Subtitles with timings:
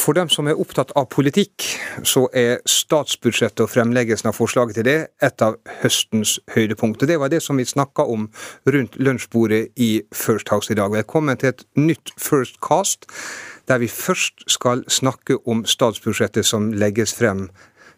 [0.00, 1.66] For dem som er opptatt av politikk,
[2.08, 7.06] så er statsbudsjettet og fremleggelsen av forslaget til det et av høstens høydepunkter.
[7.10, 8.28] Det var det som vi snakka om
[8.66, 10.90] rundt lunsjbordet i First House i dag.
[10.94, 13.06] Velkommen til et nytt First Cast,
[13.68, 17.50] der vi først skal snakke om statsbudsjettet som legges frem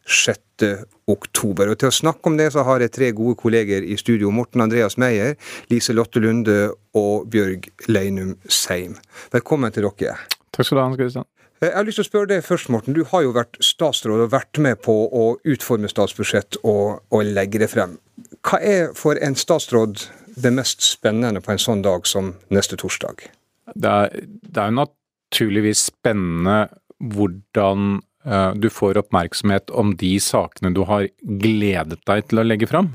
[0.03, 0.67] 6.
[1.07, 1.71] oktober.
[1.71, 4.35] Og til å snakke om det, så har jeg tre gode kolleger i studio.
[4.35, 5.39] Morten Andreas Meyer,
[5.71, 6.61] Lise Lotte Lunde
[6.99, 8.99] og Bjørg Leinum Seim.
[9.33, 10.42] Velkommen til dere.
[10.53, 11.29] Takk skal du ha, Hans Christian.
[11.63, 12.97] Eh, jeg har lyst til å spørre deg først, Morten.
[12.97, 17.63] Du har jo vært statsråd og vært med på å utforme statsbudsjett og, og legge
[17.63, 17.97] det frem.
[18.43, 20.07] Hva er for en statsråd
[20.43, 23.27] det mest spennende på en sånn dag som neste torsdag?
[23.73, 26.57] Det er, det er jo naturligvis spennende
[27.03, 31.09] hvordan uh, du får oppmerksomhet om de sakene du har
[31.43, 32.95] gledet deg til å legge fram.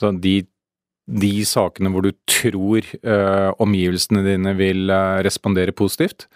[0.00, 0.40] Så de,
[1.06, 6.26] de sakene hvor du tror uh, omgivelsene dine vil uh, respondere positivt.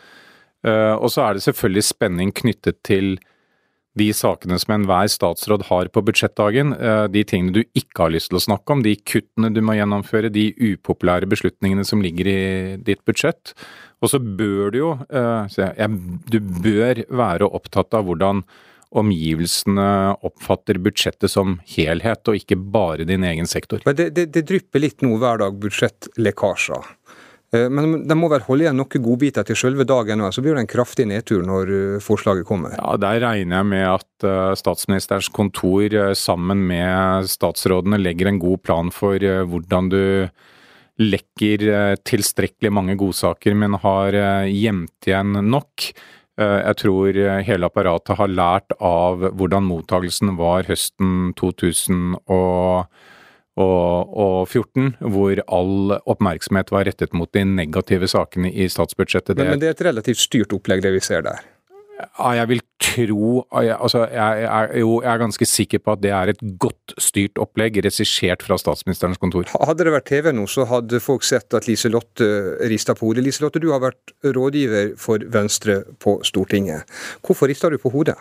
[0.64, 3.16] Eh, og så er det selvfølgelig spenning knyttet til
[3.98, 8.32] de sakene som enhver statsråd har på budsjettdagen, eh, de tingene du ikke har lyst
[8.32, 12.40] til å snakke om, de kuttene du må gjennomføre, de upopulære beslutningene som ligger i
[12.82, 13.54] ditt budsjett.
[14.02, 15.87] Og så bør du jo eh,
[16.29, 18.43] Du bør være opptatt av hvordan
[18.95, 19.87] omgivelsene
[20.23, 23.82] oppfatter budsjettet som helhet, og ikke bare din egen sektor.
[23.84, 26.93] Det, det, det drypper litt nå hver dag budsjettlekkasjer.
[27.55, 30.65] Eh, men de må vel holde igjen noen godbiter til selve dagen, så blir det
[30.65, 32.74] en kraftig nedtur når eh, forslaget kommer?
[32.79, 38.65] Ja, Der regner jeg med at eh, statsministerens kontor sammen med statsrådene legger en god
[38.65, 40.02] plan for hvordan du
[41.02, 44.15] lekker tilstrekkelig mange godsaker, men har
[44.46, 45.89] gjemt igjen nok.
[46.39, 52.15] Jeg tror hele apparatet har lært av hvordan mottagelsen var høsten 2014
[53.60, 59.38] og, og 14, hvor all oppmerksomhet var rettet mot de negative sakene i statsbudsjettet.
[59.38, 61.43] Men, men det er et relativt styrt opplegg, det vi ser der?
[61.95, 66.11] Ja, jeg vil tro altså, jeg, jeg, jo, jeg er ganske sikker på at det
[66.11, 69.47] er et godt styrt opplegg, regissert fra statsministerens kontor.
[69.55, 72.27] Hadde det vært TV nå, så hadde folk sett at Liselotte
[72.71, 73.23] rista på hodet.
[73.28, 76.91] Liselotte, du har vært rådgiver for Venstre på Stortinget.
[77.23, 78.19] Hvorfor rista du på hodet?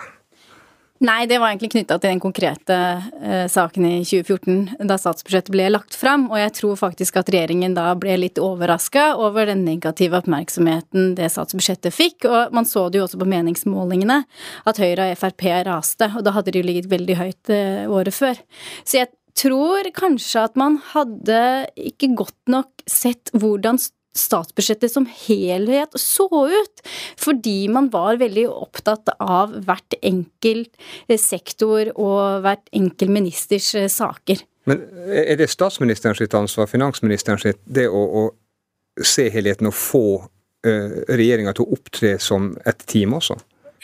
[1.04, 5.66] Nei, det var egentlig knytta til den konkrete uh, saken i 2014, da statsbudsjettet ble
[5.74, 6.30] lagt fram.
[6.32, 11.28] Og jeg tror faktisk at regjeringen da ble litt overraska over den negative oppmerksomheten det
[11.34, 12.30] statsbudsjettet fikk.
[12.30, 14.22] Og man så det jo også på meningsmålingene,
[14.70, 16.08] at Høyre og Frp raste.
[16.16, 18.40] Og da hadde de jo ligget veldig høyt uh, året før.
[18.88, 21.42] Så jeg tror kanskje at man hadde
[21.76, 23.82] ikke godt nok sett hvordan
[24.18, 26.84] statsbudsjettet som helhet så ut,
[27.20, 30.72] fordi man var veldig opptatt av hvert enkelt
[31.08, 34.44] eh, sektor og hvert enkelt ministers eh, saker.
[34.70, 40.06] Men er det statsministeren sitt ansvar, finansministeren sitt, det å, å se helheten og få
[40.24, 43.36] uh, regjeringa til å opptre som et team også?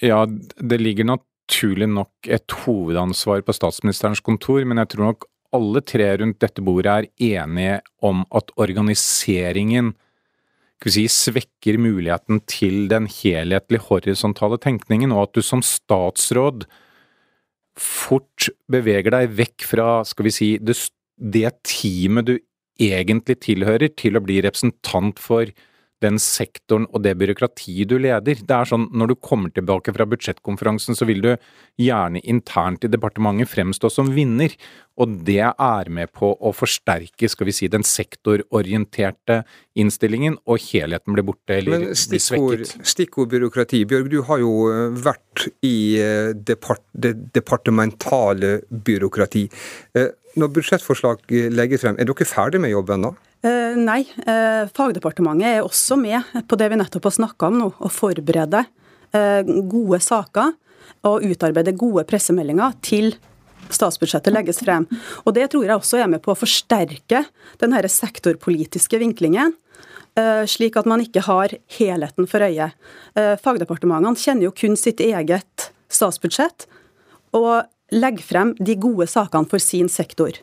[0.05, 5.81] Ja, det ligger naturlig nok et hovedansvar på statsministerens kontor, men jeg tror nok alle
[5.83, 9.95] tre rundt dette bordet er enige om at organiseringen
[10.87, 16.63] si, svekker muligheten til den helhetlige horisontale tenkningen, og at du som statsråd
[17.79, 20.77] fort beveger deg vekk fra skal vi si, det,
[21.19, 22.37] det teamet du
[22.79, 25.51] egentlig tilhører, til å bli representant for
[26.03, 28.39] den sektoren og det byråkratiet du leder.
[28.39, 31.31] Det er sånn, Når du kommer tilbake fra budsjettkonferansen, så vil du
[31.79, 34.55] gjerne internt i departementet fremstå som vinner,
[34.99, 39.43] og det er med på å forsterke skal vi si, den sektororienterte
[39.79, 42.87] innstillingen, og helheten blir borte eller Men stikkord, blir svekket.
[42.93, 43.83] Stikkord byråkrati.
[43.87, 49.47] Bjørg, du har jo eh, vært i eh, depart, det departementale byråkrati.
[49.95, 51.23] Eh, når budsjettforslag
[51.55, 53.15] legges frem, er dere ferdig med jobben da?
[53.39, 57.69] Eh, nei, eh, fagdepartementet er også med på det vi nettopp har snakka om nå.
[57.71, 58.65] Å forberede
[59.15, 60.51] eh, gode saker
[61.07, 63.13] og utarbeide gode pressemeldinger til
[63.71, 64.89] statsbudsjettet legges frem.
[65.23, 67.23] Og Det tror jeg også er med på å forsterke
[67.61, 69.53] den sektorpolitiske vinklingen.
[70.49, 72.71] Slik at man ikke har helheten for øye.
[73.13, 76.65] Fagdepartementene kjenner jo kun sitt eget statsbudsjett
[77.37, 80.33] og legger frem de gode sakene for sin sektor.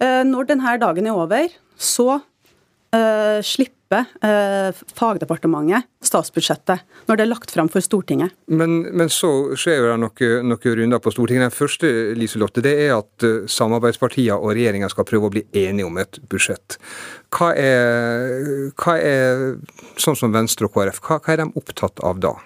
[0.00, 1.50] Når denne dagen er over,
[1.82, 8.34] så uh, slipper uh, fagdepartementet statsbudsjettet når det er lagt fram for Stortinget.
[8.52, 11.48] Men, men så skjer det noen noe runder på Stortinget.
[11.48, 15.88] Den første Liselotte, det er at uh, samarbeidspartiene og regjeringa skal prøve å bli enige
[15.88, 16.78] om et budsjett.
[17.32, 19.44] Hva er, hva er
[20.00, 22.36] sånn som Venstre og KrF, hva, hva er de opptatt av da?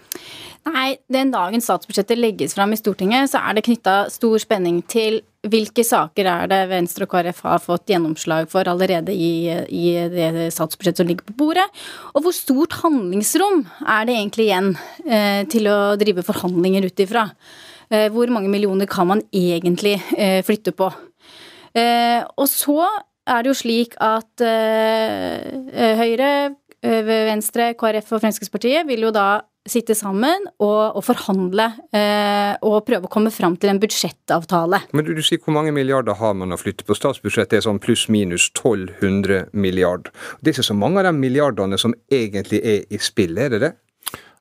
[0.66, 5.20] Nei, Den dagen statsbudsjettet legges fram i Stortinget, så er det knytta stor spenning til
[5.52, 10.48] hvilke saker er det Venstre og KrF har fått gjennomslag for allerede i, i det
[10.54, 11.66] statsbudsjettet som ligger på bordet?
[12.14, 14.70] Og hvor stort handlingsrom er det egentlig igjen
[15.06, 17.26] eh, til å drive forhandlinger ut ifra?
[17.90, 20.90] Eh, hvor mange millioner kan man egentlig eh, flytte på?
[21.76, 22.80] Eh, og så
[23.26, 26.32] er det jo slik at eh, Høyre,
[26.86, 29.40] Venstre, KrF og Fremskrittspartiet vil jo da
[29.70, 34.82] sitte sammen og, og forhandle eh, og prøve å komme fram til en budsjettavtale.
[34.96, 37.56] Men du, du, sier hvor mange milliarder har man å flytte på statsbudsjettet?
[37.56, 40.10] Det er sånn pluss-minus 1200 milliard.
[40.40, 43.62] Det er ikke så mange av de milliardene som egentlig er i spill, er det
[43.64, 43.72] det?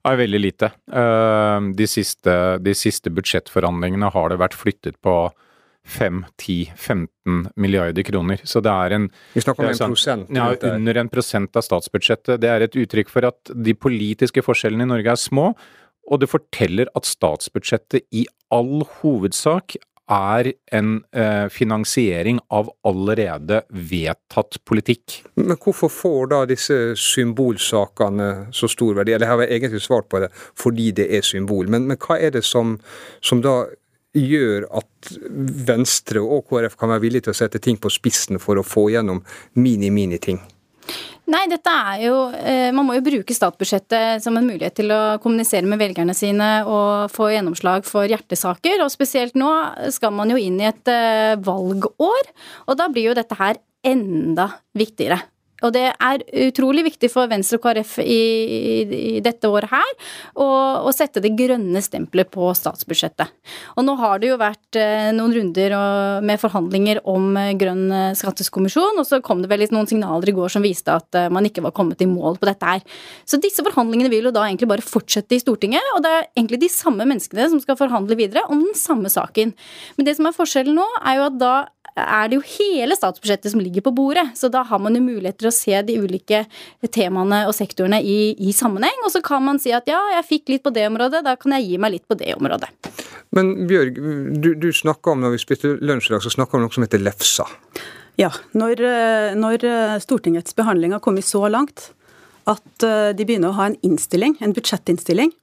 [0.05, 0.69] Ja, veldig lite.
[0.93, 5.15] Eh, de siste, de siste budsjettforhandlingene har det vært flyttet på
[5.85, 8.41] 5-10-15 milliarder kroner.
[8.43, 10.29] Så det er en Vi snakker om en sånn, prosent?
[10.33, 12.41] Ja, under en prosent av statsbudsjettet.
[12.41, 15.51] Det er et uttrykk for at de politiske forskjellene i Norge er små,
[16.05, 19.77] og det forteller at statsbudsjettet i all hovedsak
[20.11, 25.23] er en eh, finansiering av allerede vedtatt politikk.
[25.41, 29.15] Men hvorfor får da disse symbolsakene så stor verdi?
[29.15, 30.29] Eller jeg har egentlig svart på det
[30.61, 32.77] fordi det er symbol, men, men hva er det som,
[33.25, 33.63] som da
[34.15, 35.13] gjør at
[35.67, 38.87] Venstre og KrF kan være villige til å sette ting på spissen for å få
[38.93, 39.21] gjennom
[39.59, 40.41] mini-mini-ting?
[41.25, 45.17] Nei, dette er jo eh, Man må jo bruke statsbudsjettet som en mulighet til å
[45.23, 48.83] kommunisere med velgerne sine og få gjennomslag for hjertesaker.
[48.85, 49.49] Og spesielt nå
[49.93, 52.29] skal man jo inn i et eh, valgår,
[52.69, 55.17] og da blir jo dette her enda viktigere.
[55.63, 58.19] Og det er utrolig viktig for Venstre og KrF i,
[58.83, 59.91] i, dette året her
[60.35, 63.31] å, sette det grønne stempelet på statsbudsjettet.
[63.75, 67.85] Og nå har det jo vært eh, noen runder og, med forhandlinger om eh, grønn
[67.91, 71.31] eh, skatteskommisjon, og så kom det vel noen signaler i går som viste at eh,
[71.33, 72.83] man ikke var kommet i mål på dette her.
[73.27, 76.61] Så disse forhandlingene vil jo da egentlig bare fortsette i Stortinget, og det er egentlig
[76.63, 79.55] de samme menneskene som skal forhandle videre om den samme saken.
[79.97, 81.55] Men det som er forskjellen nå, er jo at da
[81.95, 84.27] er det jo hele statsbudsjettet som ligger på bordet.
[84.35, 86.43] Så da har man jo mulighet til å se de ulike
[86.91, 89.03] temaene og sektorene i, i sammenheng.
[89.07, 91.55] Og så kan man si at ja, jeg fikk litt på det området, da kan
[91.55, 92.71] jeg gi meg litt på det området.
[93.35, 93.99] Men Bjørg,
[94.43, 96.85] du, du snakka om når vi spiste lunsj i dag, så snakka om noe som
[96.85, 97.47] heter lefsa.
[98.19, 98.79] Ja, når,
[99.35, 99.65] når
[100.03, 101.89] Stortingets behandling har kommet så langt
[102.49, 105.33] at eh, de begynner å ha en innstilling, en budsjettinnstilling,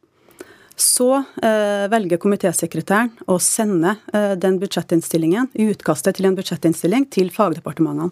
[0.83, 1.11] så
[1.43, 8.11] eh, velger komitésekretæren å sende eh, den budsjettinnstillingen, utkastet til en budsjettinnstilling, til fagdepartementene.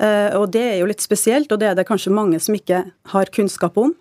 [0.00, 2.84] Eh, og Det er jo litt spesielt, og det er det kanskje mange som ikke
[3.14, 3.94] har kunnskap om.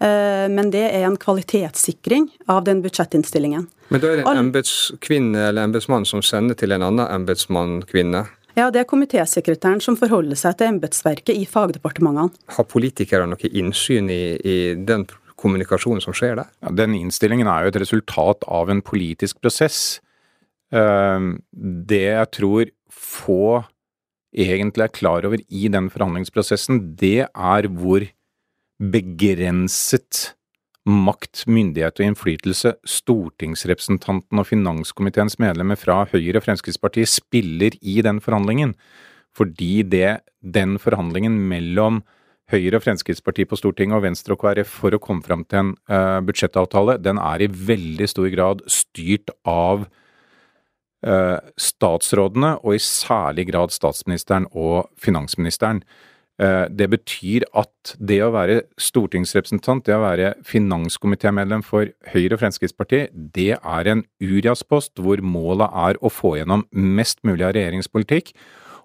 [0.00, 3.66] Eh, men det er en kvalitetssikring av den budsjettinnstillingen.
[3.90, 8.26] Men da er det en embetskvinne eller embetsmann som sender til en annen embetsmannkvinne?
[8.58, 12.32] Ja, det er komitésekretæren som forholder seg til embetsverket i fagdepartementene.
[12.56, 15.06] Har politikere noe innsyn i, i den
[15.40, 16.52] kommunikasjonen som skjer der?
[16.62, 20.00] Ja, den innstillingen er jo et resultat av en politisk prosess.
[20.72, 23.64] Ehm, det jeg tror få
[24.30, 28.04] egentlig er klar over i den forhandlingsprosessen, det er hvor
[28.80, 30.30] begrenset
[30.88, 38.22] makt, myndighet og innflytelse stortingsrepresentanten og finanskomiteens medlemmer fra Høyre og Fremskrittspartiet spiller i den
[38.24, 38.74] forhandlingen.
[39.36, 42.00] Fordi det, den forhandlingen mellom
[42.50, 45.72] Høyre og Fremskrittspartiet på Stortinget og Venstre og KrF for å komme fram til en
[45.90, 49.86] uh, budsjettavtale, den er i veldig stor grad styrt av
[51.06, 55.84] uh, statsrådene, og i særlig grad statsministeren og finansministeren.
[56.40, 62.42] Uh, det betyr at det å være stortingsrepresentant, det å være finanskomitémedlem for Høyre og
[62.42, 68.34] Fremskrittspartiet, det er en Urias-post hvor målet er å få gjennom mest mulig av regjeringspolitikk.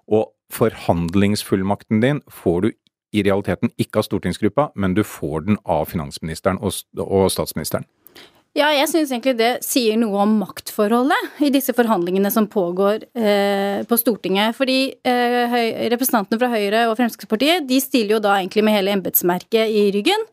[0.06, 2.74] Og forhandlingsfullmakten din får du
[3.16, 7.88] i realiteten ikke av stortingsgruppa, men du får den av finansministeren og, og statsministeren.
[8.56, 13.82] Ja, jeg syns egentlig det sier noe om maktforholdet i disse forhandlingene som pågår eh,
[13.84, 14.56] på Stortinget.
[14.56, 15.56] Fordi eh,
[15.92, 20.24] representantene fra Høyre og Fremskrittspartiet de stiller jo da egentlig med hele embetsmerket i ryggen.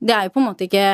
[0.00, 0.86] Det er jo på en måte ikke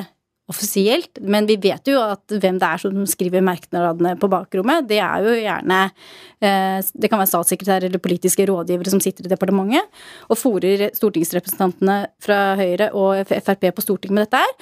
[0.52, 4.86] offisielt, men vi vet jo at hvem det er som skriver merknadene på bakrommet.
[4.90, 9.32] Det er jo gjerne eh, Det kan være statssekretær eller politiske rådgivere som sitter i
[9.32, 14.56] departementet og fòrer stortingsrepresentantene fra Høyre og Frp på Stortinget med dette her.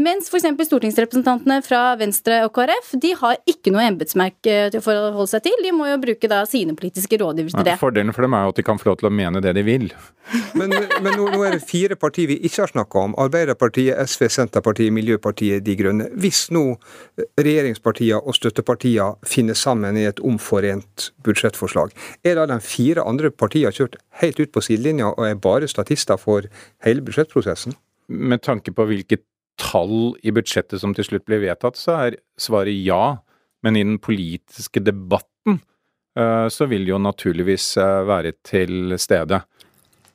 [0.00, 0.46] Mens f.eks.
[0.64, 5.58] stortingsrepresentantene fra Venstre og KrF de har ikke noe embetsmerke for å forholde seg til.
[5.66, 7.74] De må jo bruke da sine politiske rådgivere til det.
[7.82, 9.64] Fordelen for dem er jo at de kan få lov til å mene det de
[9.66, 9.90] vil.
[10.56, 13.16] Men, men nå, nå, er det fire partier vi ikke har snakka om.
[13.20, 16.08] Arbeiderpartiet, SV, Senterpartiet, Miljøpartiet De Grønne.
[16.22, 16.64] Hvis nå
[17.40, 21.92] regjeringspartiene og støttepartiene finner sammen i et omforent budsjettforslag,
[22.24, 26.20] er da de fire andre partiene kjørt helt ut på sidelinja og er bare statister
[26.20, 26.48] for
[26.86, 27.76] hele budsjettprosessen?
[28.10, 29.22] Med tanke på hvilket
[29.60, 33.20] tall i budsjettet som til slutt blir vedtatt, så er svaret ja.
[33.60, 35.60] Men i den politiske debatten
[36.50, 37.74] så vil det jo naturligvis
[38.08, 39.42] være til stede.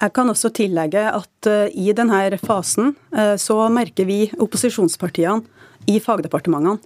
[0.01, 2.95] Jeg kan også tillegge at i denne fasen
[3.39, 5.45] så merker vi opposisjonspartiene
[5.93, 6.81] i fagdepartementene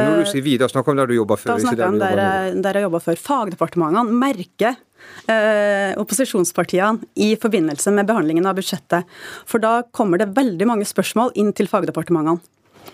[0.00, 1.50] når du sier vi, da snakker vi om der du jobba før?
[1.50, 2.20] Da snakker jeg om der,
[2.62, 3.18] der jeg jobba før.
[3.20, 4.78] Fagdepartementene merker
[5.26, 9.08] eh, opposisjonspartiene i forbindelse med behandlingen av budsjettet.
[9.48, 12.40] For da kommer det veldig mange spørsmål inn til fagdepartementene.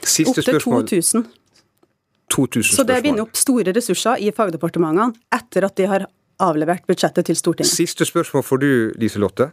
[0.07, 1.27] Siste Opptil 2000.
[2.33, 6.07] 2000 Så det binder opp store ressurser i fagdepartementene etter at de har
[6.43, 7.73] avlevert budsjettet til Stortinget.
[7.73, 9.51] Siste spørsmål for du, Liselotte.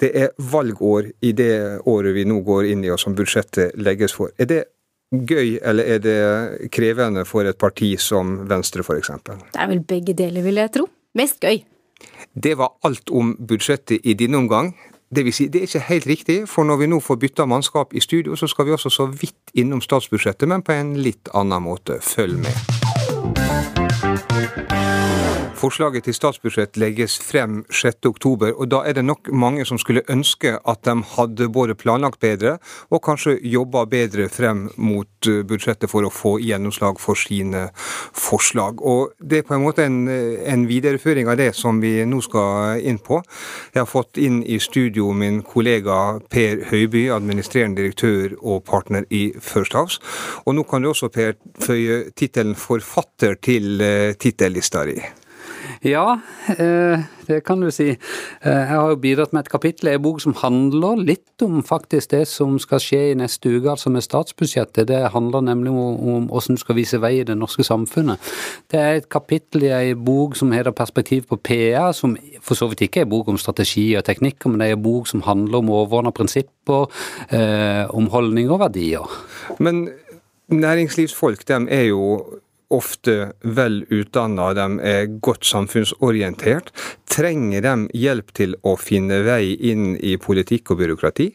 [0.00, 4.16] Det er valgår i det året vi nå går inn i, og som budsjettet legges
[4.16, 4.32] for.
[4.36, 4.64] Er det
[5.14, 9.12] gøy, eller er det krevende for et parti som Venstre f.eks.?
[9.24, 10.88] Det er vel begge deler, vil jeg tro.
[11.16, 11.62] Mest gøy.
[12.34, 14.74] Det var alt om budsjettet i denne omgang.
[15.14, 17.94] Det vil si, det er ikke helt riktig, for når vi nå får bytta mannskap
[17.94, 21.62] i studio, så skal vi også så vidt innom statsbudsjettet, men på en litt annen
[21.62, 22.00] måte.
[22.02, 23.75] Følg med.
[25.56, 30.52] Forslaget til statsbudsjett legges frem 6.10, og da er det nok mange som skulle ønske
[30.68, 32.58] at de hadde både planlagt bedre
[32.90, 37.70] og kanskje jobba bedre frem mot eh, budsjettet for å få gjennomslag for sine
[38.12, 38.84] forslag.
[38.84, 42.84] Og Det er på en måte en, en videreføring av det som vi nå skal
[42.84, 43.22] inn på.
[43.72, 49.30] Jeg har fått inn i studio min kollega Per Høiby, administrerende direktør og partner i
[49.40, 50.00] First House.
[50.44, 55.00] Og nå kan du også, Per, føye tittelen forfatter til eh, tittellista di.
[55.86, 56.18] Ja,
[56.58, 57.88] eh, det kan du si.
[57.90, 61.62] Eh, jeg har jo bidratt med et kapittel i en bok som handler litt om
[61.66, 64.88] faktisk det som skal skje i neste uke, altså med statsbudsjettet.
[64.88, 68.22] Det handler nemlig om hvordan du skal vise vei i det norske samfunnet.
[68.70, 72.70] Det er et kapittel i en bok som heter Perspektiv på PA, som for så
[72.70, 75.24] vidt ikke er en bok om strategi og teknikker, men det er en bok som
[75.26, 76.90] handler om overordna prinsipper,
[77.30, 79.20] eh, om holdninger og verdier.
[79.58, 79.88] Men
[80.48, 82.02] næringslivsfolk, dem er jo
[82.74, 86.72] ofte vel utdanna, de er godt samfunnsorientert.
[87.10, 91.30] Trenger de hjelp til å finne vei inn i politikk og byråkrati?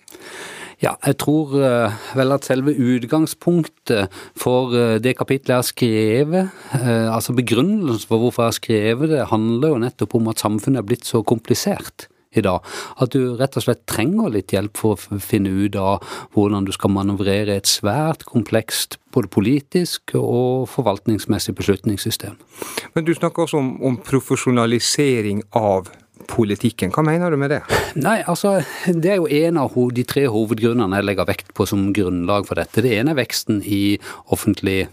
[0.82, 4.10] Ja, jeg tror uh, vel at selve utgangspunktet
[4.40, 9.14] for uh, det kapitlet jeg har skrevet, uh, altså begrunnelsen for hvorfor jeg har skrevet
[9.14, 12.64] det, handler jo nettopp om at samfunnet er blitt så komplisert i dag.
[13.02, 16.04] At du rett og slett trenger litt hjelp for å finne ut av
[16.36, 22.38] hvordan du skal manøvrere et svært komplekst både politisk og forvaltningsmessig beslutningssystem.
[22.96, 25.92] Men du snakker også om, om profesjonalisering av
[26.32, 26.94] politikken.
[26.94, 27.62] Hva mener du med det?
[28.00, 31.90] Nei, altså, Det er jo en av de tre hovedgrunnene jeg legger vekt på som
[31.96, 32.84] grunnlag for dette.
[32.86, 33.98] Det ene er veksten i
[34.32, 34.86] offentlig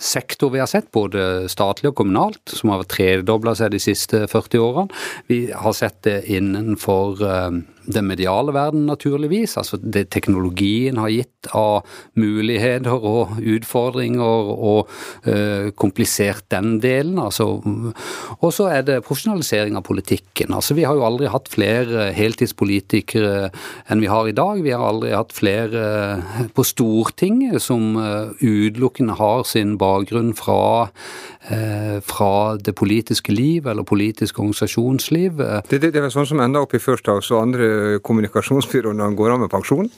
[0.00, 4.62] sektor vi har sett, både statlig og kommunalt, som har tredobla seg de siste 40
[4.62, 5.00] årene.
[5.30, 9.56] Vi har sett det innenfor eh, den mediale verden, naturligvis.
[9.60, 11.86] Altså det teknologien har gitt av
[12.18, 14.90] muligheter og utfordringer, og
[15.28, 17.20] uh, komplisert den delen.
[17.22, 17.48] Altså,
[18.40, 20.54] og så er det profesjonalisering av politikken.
[20.56, 23.50] Altså, vi har jo aldri hatt flere heltidspolitikere
[23.90, 24.62] enn vi har i dag.
[24.64, 25.86] Vi har aldri hatt flere
[26.56, 33.86] på Stortinget som uh, utelukkende har sin bakgrunn fra Eh, fra det politiske liv eller
[33.86, 35.38] politisk organisasjonsliv.
[35.38, 38.96] Det, det, det er vel sånn som ender opp i First House og andre kommunikasjonsbyråer
[38.96, 39.90] når han går av med pensjon?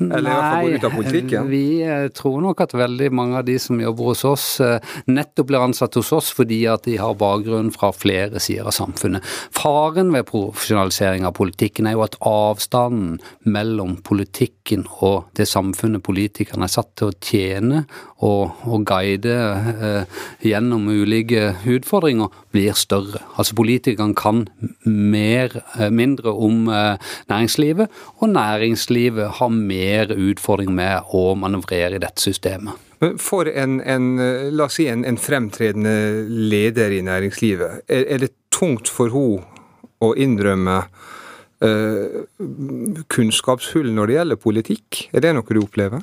[0.00, 1.48] Eller i hvert fall går ut av politikken?
[1.52, 5.50] vi eh, tror nok at veldig mange av de som jobber hos oss, eh, nettopp
[5.50, 9.24] blir ansatt hos oss fordi at de har bakgrunn fra flere sider av samfunnet.
[9.54, 16.68] Faren ved profesjonalisering av politikken er jo at avstanden mellom politikken og det samfunnet politikerne
[16.68, 17.84] er satt til å tjene
[18.22, 23.22] og, og guide eh, gjennom ulike utfordringer, blir større.
[23.36, 24.44] Altså Politikerne kan
[24.86, 26.96] mer, eh, mindre om eh,
[27.32, 32.78] næringslivet, og næringslivet har mer utfordring med å manøvrere i dette systemet.
[33.18, 34.12] For en, en,
[34.54, 39.42] la oss si en, en fremtredende leder i næringslivet, er, er det tungt for henne
[40.02, 40.76] å innrømme
[41.62, 42.22] uh,
[43.10, 45.00] kunnskapshull når det gjelder politikk?
[45.14, 46.02] Er det noe du opplever?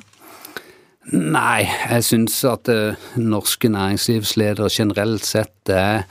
[1.08, 6.02] Nei, jeg syns at uh, norske næringslivsledere generelt sett er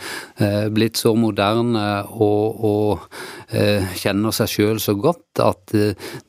[0.42, 3.04] uh, blitt så moderne og, og
[3.54, 5.76] uh, kjenner seg sjøl så godt at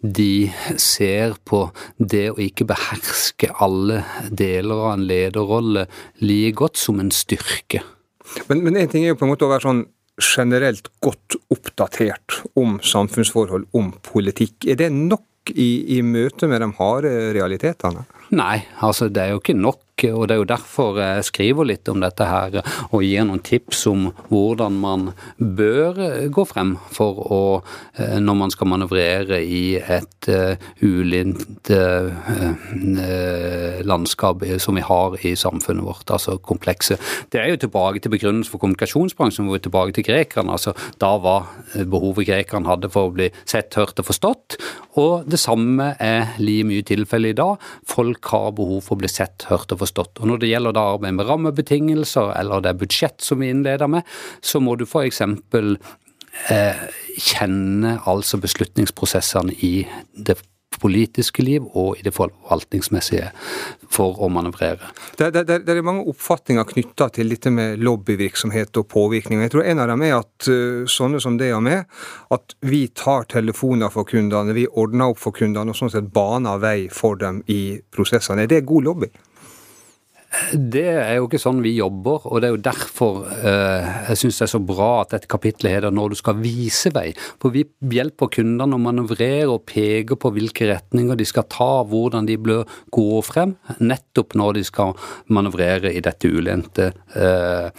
[0.04, 0.34] de
[0.76, 1.62] ser på
[1.96, 5.86] det å ikke beherske alle deler av en lederrolle
[6.20, 7.80] like godt som en styrke.
[8.52, 9.82] Men, én ting er jo på en måte å være sånn
[10.20, 14.68] generelt godt oppdatert om samfunnsforhold, om politikk.
[14.68, 18.04] Er det nok i, i møte med de harde realitetene?
[18.30, 21.88] Nei, altså det er jo ikke nok og det er jo derfor jeg skriver litt
[21.92, 22.60] om dette her,
[22.90, 25.98] og gir noen tips om hvordan man bør
[26.32, 27.40] gå frem for å,
[27.98, 31.68] eh, når man skal manøvrere i et uh, ulint
[33.86, 36.96] landskap som vi har i samfunnet vårt, altså komplekse.
[37.32, 40.52] Det er jo tilbake til begrunnelsen for kommunikasjonsbransjen, hvor vi er tilbake til grekerne.
[40.56, 44.58] altså Da var behovet grekerne hadde for å bli sett, hørt og forstått.
[45.00, 47.70] Og det samme er like mye tilfellet i dag.
[47.88, 50.20] Folk har behov for å bli sett, hørt og forstått.
[50.20, 53.90] Og Når det gjelder da arbeid med rammebetingelser, eller det er budsjett som vi innleder
[53.90, 54.06] med,
[54.40, 55.22] så må du f.eks.
[56.50, 56.84] Eh,
[57.18, 59.72] kjenne altså beslutningsprosessene i
[60.14, 60.38] det
[60.78, 63.30] politiske liv og i det forvaltningsmessige
[63.90, 64.92] for å manøvrere.
[65.18, 69.42] Det, det, det er mange oppfatninger knytta til dette med lobbyvirksomhet og påvirkning.
[69.44, 71.88] Jeg tror en av dem er at uh, sånne som det er med,
[72.30, 76.62] at vi tar telefoner for kundene, vi ordner opp for kundene og sånn sett baner
[76.62, 78.46] vei for dem i prosessene.
[78.46, 79.10] Er det god lobby?
[80.54, 84.36] Det er jo ikke sånn vi jobber, og det er jo derfor eh, jeg syns
[84.38, 87.16] det er så bra at dette kapitlet heter 'Når du skal vise vei'.
[87.42, 92.30] For vi hjelper kundene å manøvrere og peke på hvilke retninger de skal ta, hvordan
[92.30, 92.62] de bør
[92.94, 94.94] gå frem, nettopp når de skal
[95.26, 97.70] manøvrere i dette ulendte eh,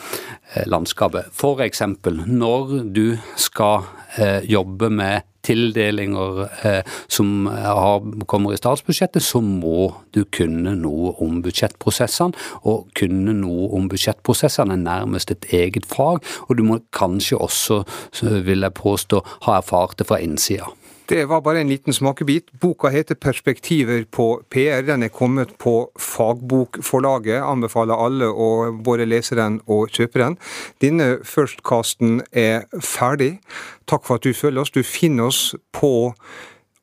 [0.67, 1.31] landskapet.
[1.31, 3.87] For eksempel når du skal
[4.19, 6.81] eh, jobbe med tildelinger eh,
[7.11, 12.37] som har, kommer i statsbudsjettet, så må du kunne noe om budsjettprosessene.
[12.67, 17.81] Og kunne noe om budsjettprosessene er nærmest et eget fag, og du må kanskje også,
[18.21, 20.69] vil jeg påstå, ha erfart det fra innsida.
[21.09, 22.51] Det var bare en liten smakebit.
[22.61, 24.85] Boka heter 'Perspektiver på PR'.
[24.85, 27.41] Den er kommet på Fagbokforlaget.
[27.41, 30.37] Anbefaler alle å både lese den og kjøpe den.
[30.81, 33.39] Denne førstkasten er ferdig.
[33.87, 34.71] Takk for at du følger oss.
[34.71, 36.13] Du finner oss på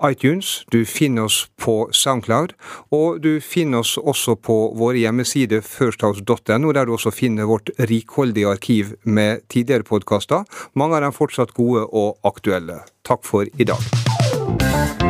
[0.05, 2.55] iTunes, du finner oss på Soundcloud,
[2.95, 8.51] og du finner oss også på våre hjemmesider firsthouse.no, der du også finner vårt rikholdige
[8.51, 10.47] arkiv med tidligere podkaster.
[10.75, 12.85] Mange av dem fortsatt gode og aktuelle.
[13.09, 14.08] Takk for i dag.
[14.57, 15.08] Bye.